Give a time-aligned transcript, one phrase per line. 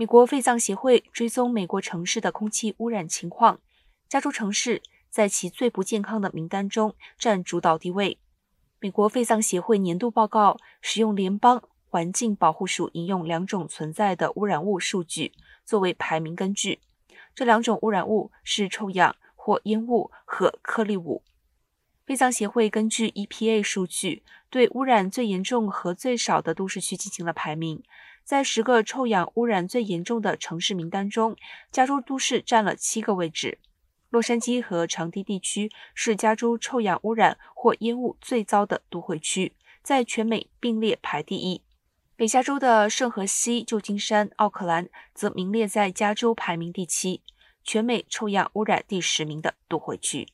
[0.00, 3.60] 美国肺脏协会追踪美国城市的空气污染情况，
[4.08, 4.80] 加州城市
[5.10, 8.16] 在其最不健康的名单中占主导地位。
[8.78, 15.34] 美国肺脏协会年度报告使用联邦环境保护署引用两种存在的污染物数据
[15.66, 16.80] 作为排名根据，
[17.34, 21.22] 这两种污染物是臭氧或烟雾和颗粒物。
[22.10, 27.84] 肺脏协会根据 EPA 数据对污染最严重和最少的都市区进行了排名，
[28.24, 31.36] 在十个臭氧污染最严重的城市名单中，
[31.70, 33.60] 加州都市占了七个位置。
[34.08, 39.52] 洛杉矶和长堤地区是加州臭氧污染或烟雾最糟的都会区，
[39.84, 41.62] 在全美并列排第一。
[42.16, 47.22] 北加州的圣荷西、旧金山、奥克兰则名列在加州排名第七，
[47.62, 50.26] 全美臭氧污染第十名的都会区。